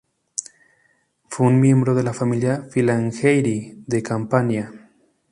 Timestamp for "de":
1.93-2.01, 3.85-4.01